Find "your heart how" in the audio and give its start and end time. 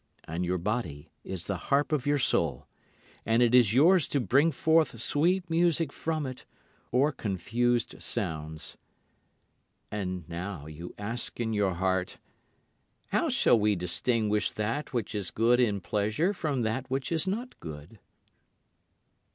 11.53-13.29